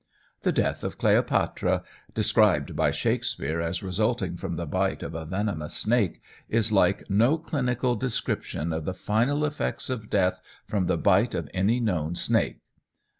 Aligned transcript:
The 0.41 0.51
death 0.51 0.83
of 0.83 0.97
Cleopatra, 0.97 1.83
described 2.15 2.75
by 2.75 2.89
Shakespeare 2.89 3.61
as 3.61 3.83
resulting 3.83 4.35
from 4.35 4.55
the 4.55 4.65
bite 4.65 5.03
of 5.03 5.13
a 5.13 5.27
venomous 5.27 5.75
snake, 5.75 6.23
is 6.49 6.71
like 6.71 7.07
no 7.07 7.37
clinical 7.37 7.95
description 7.95 8.73
of 8.73 8.85
the 8.85 8.95
final 8.95 9.45
effects 9.45 9.91
of 9.91 10.09
death 10.09 10.41
from 10.65 10.87
the 10.87 10.97
bite 10.97 11.35
of 11.35 11.51
any 11.53 11.79
known 11.79 12.15
snake. 12.15 12.57